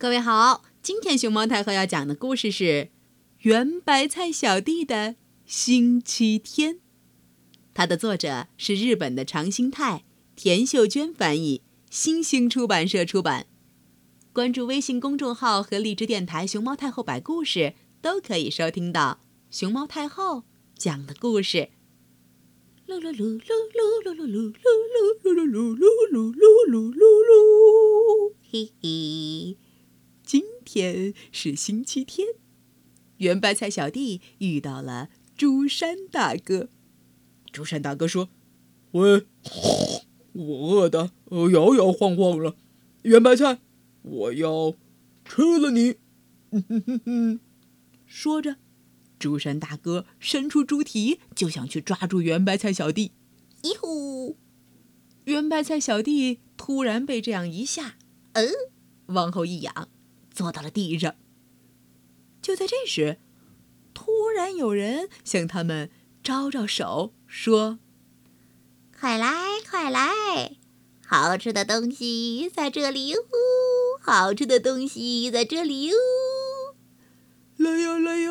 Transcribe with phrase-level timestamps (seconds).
[0.00, 2.64] 各位好，今天熊猫太后要讲的故事是
[3.40, 6.74] 《圆白菜小弟的星期天》，
[7.74, 10.04] 它的作者是日本的长兴泰，
[10.36, 13.46] 田秀娟翻译，新兴出版社出版。
[14.32, 19.18] 关注微信公众号和荔枝电台“熊猫太后摆故事”，都可以收听到
[19.50, 20.44] 熊猫太后
[20.76, 21.70] 讲的故事。
[22.86, 24.94] 噜噜噜噜噜噜噜噜噜噜
[25.24, 26.47] 噜噜噜噜噜
[31.40, 32.26] 是星期天，
[33.18, 36.68] 圆白菜小弟遇到了朱山大哥。
[37.52, 38.28] 朱山大哥说
[38.90, 39.24] ：“喂，
[40.32, 41.12] 我饿的
[41.52, 42.56] 摇摇晃晃了，
[43.02, 43.60] 圆白菜，
[44.02, 44.74] 我要
[45.24, 45.98] 吃了你！”
[48.04, 48.56] 说着，
[49.20, 53.12] 朱山大哥伸出猪蹄就想去抓住圆白菜小弟。
[53.62, 54.36] 咦呼！
[55.26, 57.94] 圆白菜小弟突然被这样一吓，
[58.32, 58.50] 嗯，
[59.06, 59.88] 往后一仰。
[60.34, 61.14] 坐到了地上。
[62.40, 63.18] 就在这时，
[63.94, 65.90] 突然有人向他们
[66.22, 67.78] 招招手，说
[68.98, 70.56] ：“快来，快来！
[71.06, 73.18] 好吃的东西在这里哟！
[74.00, 75.96] 好吃的东西在这里哟！
[77.56, 78.30] 来呀，来呀！”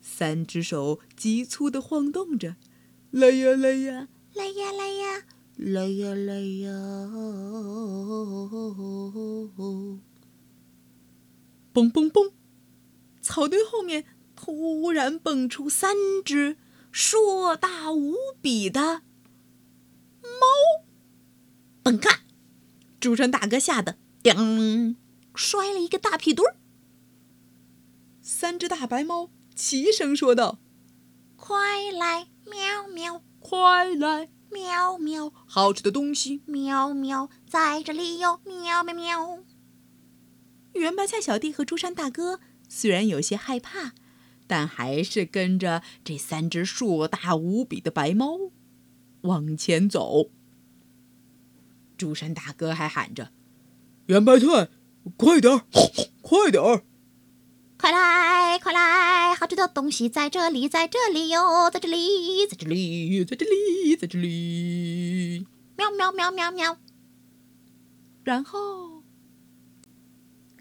[0.00, 2.56] 三只手急促地晃动着
[3.10, 5.24] ，“来呀，来呀，来呀，来呀，
[5.56, 6.70] 来呀，来呀！”
[11.72, 12.30] 嘣嘣嘣！
[13.22, 14.04] 草堆后面
[14.36, 16.58] 突然蹦出三只
[16.90, 19.02] 硕大无比的
[20.22, 20.84] 猫。
[21.82, 22.20] 蹦咔！
[23.00, 24.96] 朱山大哥吓得叮，
[25.34, 26.56] 摔了一个大屁墩儿。
[28.20, 30.58] 三只大白猫齐声说道
[31.34, 33.22] ：“快来，喵喵！
[33.40, 35.32] 快来，喵喵！
[35.46, 38.40] 好吃的东西，喵喵，在这里哟！
[38.44, 39.38] 喵喵喵！”
[40.74, 42.38] 圆白菜小弟和朱山大哥
[42.74, 43.92] 虽然有些害怕，
[44.46, 48.50] 但还是跟着这三只硕大无比的白猫
[49.20, 50.30] 往前走。
[51.98, 53.30] 朱山大哥还喊着
[54.08, 54.70] ：“圆白菜，
[55.18, 55.66] 快点儿，
[56.22, 56.82] 快点儿！
[57.76, 59.34] 快来，快来！
[59.34, 65.46] 好吃的东西在这里，在这里哟，在这里，在这里，在这里，在这里！
[65.76, 66.78] 喵喵喵喵喵！”
[68.24, 69.02] 然后。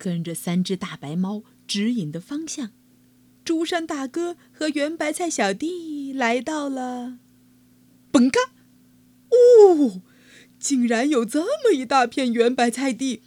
[0.03, 2.71] 跟着三只大白猫指引的方向，
[3.45, 7.19] 朱山大哥和圆白菜小弟来到了。
[8.11, 8.39] 嘣嘎！
[9.29, 10.01] 哦，
[10.59, 13.21] 竟然有这么一大片圆白菜地！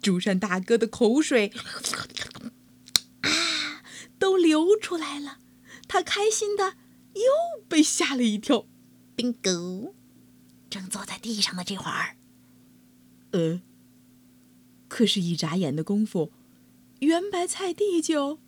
[0.00, 1.52] 朱山大哥的口水
[3.20, 3.82] 啊
[4.18, 5.40] 都流出来了，
[5.86, 6.76] 他开心的
[7.12, 8.66] 又被吓了一跳。
[9.14, 9.92] bingo！
[10.70, 12.16] 正坐在地上的这会儿，
[13.32, 13.60] 呃。
[14.96, 16.32] 可是，一眨眼的功夫，
[17.00, 18.38] 圆白菜地就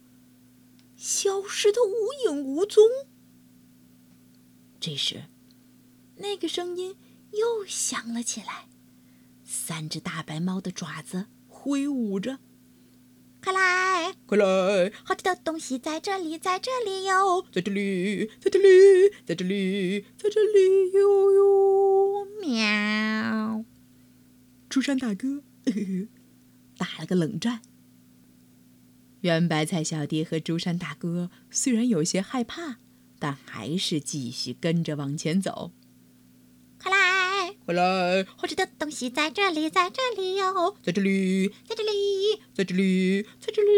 [0.97, 2.83] 消失的无影无踪。
[4.81, 5.25] 这时，
[6.17, 6.97] 那个声音
[7.33, 8.67] 又响了起来，
[9.45, 12.39] 三只大白猫的爪子挥舞着
[13.45, 14.91] ，“快来，快来！
[15.05, 23.67] 好吃的东西在这里，在这里哟，在这里，在这里，在这里，在这里哟哟！”喵！
[24.71, 25.43] 出山大哥。
[26.79, 27.61] 打了个冷战。
[29.23, 32.77] 圆白菜小弟和朱山大哥虽然有些害怕，
[33.19, 35.73] 但还是继续跟着往前走。
[36.81, 38.25] 快来，快来！
[38.37, 43.69] 好吃的东西在这里，在这里哟，在这里，在这里，在这里，在这里！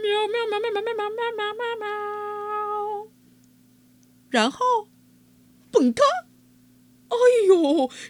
[0.00, 3.08] 喵喵喵喵喵喵喵喵喵喵！
[4.30, 4.86] 然后，
[5.72, 6.04] 蹦嘎！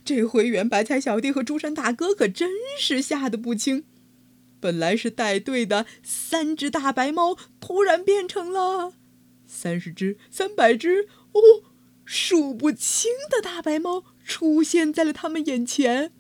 [0.04, 3.84] 这回圆白菜小弟和朱山大哥可真是吓得不轻。
[4.60, 8.92] 本来是带队的三只大白猫，突然变成了
[9.46, 11.40] 三十只、三百只，哦，
[12.04, 16.12] 数不清的大白猫出现在了他们眼前。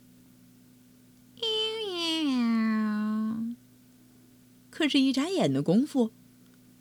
[4.70, 6.12] 可是，一眨眼的功夫，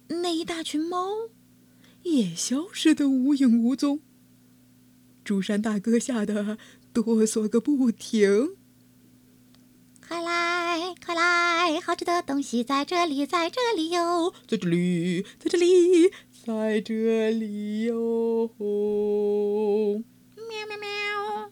[0.10, 1.30] 那一大群猫
[2.04, 4.02] 也消失的无影无踪。
[5.28, 6.58] 朱山大哥吓得
[6.94, 8.56] 哆嗦个不停。
[10.08, 11.82] 快来，快来！
[11.82, 16.10] 好吃的东西在这里，在这里哟，在这里，在这里，
[16.46, 18.50] 在这里哟！
[20.38, 21.52] 喵喵喵！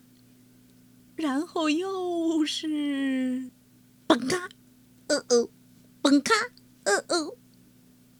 [1.17, 3.51] 然后又是
[4.07, 4.47] 蹦咔，
[5.07, 5.49] 呃哦，
[6.01, 6.33] 蹦咔，
[6.85, 7.35] 呃哦。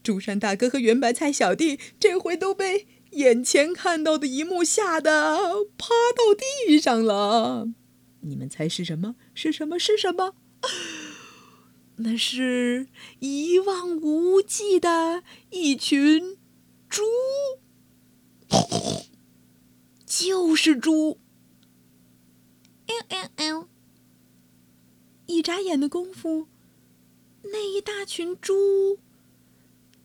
[0.02, 2.86] 朱山大哥和圆白菜小弟这回都被。
[3.16, 6.34] 眼前看到的一幕吓得趴到
[6.66, 7.68] 地上了，
[8.20, 9.16] 你们猜是什么？
[9.34, 9.78] 是什么？
[9.78, 10.34] 是什么？
[11.96, 12.88] 那是
[13.20, 16.36] 一望无际的一群
[16.90, 17.02] 猪，
[20.04, 21.18] 就是猪。
[25.26, 26.48] 一眨眼的功夫，
[27.44, 28.98] 那一大群猪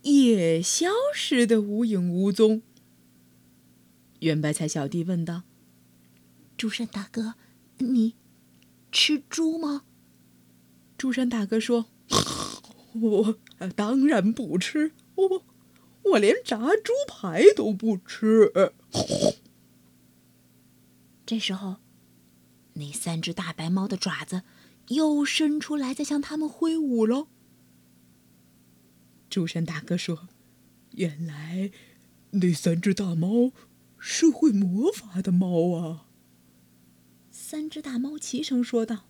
[0.02, 2.62] 也消失的无影无踪。
[4.22, 5.44] 圆白菜小弟问道
[6.56, 7.34] ：“朱山大哥，
[7.80, 8.16] 你
[8.92, 9.84] 吃猪吗？”
[10.96, 11.88] 朱山大哥说
[12.94, 13.40] ：“我
[13.76, 15.44] 当然不吃，我
[16.04, 18.52] 我连炸猪排都不吃。
[21.26, 21.78] ”这时候，
[22.74, 24.44] 那三只大白猫的爪子
[24.90, 27.28] 又伸出来，在向他们挥舞喽。
[29.32, 30.28] 朱山大哥说
[30.94, 31.72] ：“原来
[32.32, 33.52] 那三只大猫
[34.04, 36.08] 是会魔法的猫啊！”
[37.30, 39.06] 三只大猫齐声说道。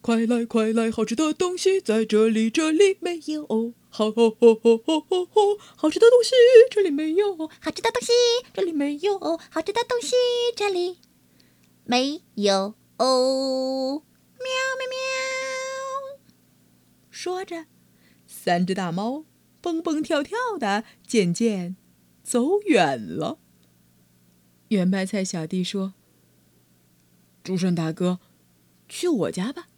[0.00, 3.74] 快来快来，好吃的东西在这里，这里没有。
[3.88, 5.40] 好，好，好，好，好，
[5.76, 6.32] 好吃的东西
[6.68, 7.36] 这里没有。
[7.36, 8.10] 好吃的东西
[8.52, 9.16] 这里没有。
[9.48, 10.16] 好吃的东西
[10.56, 10.98] 这里
[11.84, 12.74] 没有。
[12.96, 14.02] 哦，
[14.38, 14.46] 喵
[14.78, 16.18] 喵喵！
[17.08, 17.66] 说着，
[18.26, 19.24] 三只大猫
[19.60, 21.76] 蹦蹦跳跳的渐渐
[22.24, 23.38] 走远了。
[24.74, 25.94] 圆白菜小弟说
[27.44, 28.20] ：“竹山大哥，
[28.88, 29.68] 去我家吧。”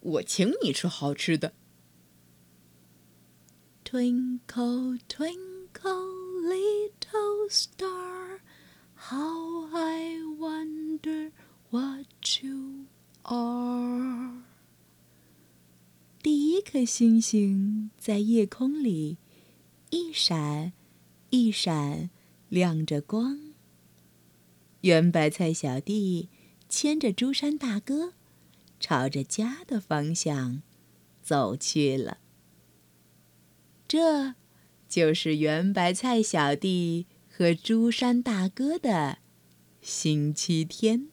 [0.00, 1.54] 我请你吃好吃的。
[3.84, 6.12] Twinkle, twinkle,
[6.42, 8.40] little star,
[8.94, 11.32] how I wonder
[11.70, 12.06] what
[12.42, 12.84] you
[13.22, 14.42] are。
[16.22, 19.16] 第一颗星星在夜空里
[19.90, 20.74] 一闪
[21.30, 22.10] 一闪
[22.50, 23.53] 亮着光。
[24.84, 26.28] 圆白菜小弟
[26.68, 28.12] 牵着朱山大哥。
[28.78, 30.60] 朝着家的方向
[31.22, 32.18] 走去了。
[33.88, 34.34] 这，
[34.86, 39.20] 就是圆白菜小弟和朱山大哥的
[39.80, 41.08] 星期天。